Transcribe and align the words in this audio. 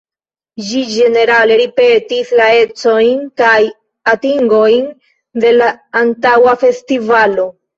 Ĝi 0.69 0.79
ĝenerale 0.93 1.57
ripetis 1.59 2.31
la 2.39 2.47
ecojn 2.63 3.21
kaj 3.43 3.59
atingojn 4.15 4.89
de 5.45 5.55
la 5.61 5.71
antaŭa 6.05 6.57
festivalo. 6.67 7.51